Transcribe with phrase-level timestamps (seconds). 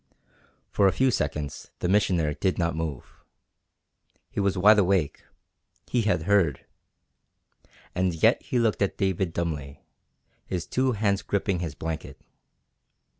[0.71, 3.19] For a few seconds the Missioner did not move.
[4.31, 5.23] He was wide awake,
[5.87, 6.65] he had heard,
[7.93, 9.85] and yet he looked at David dumbly,
[10.47, 12.19] his two hands gripping his blanket.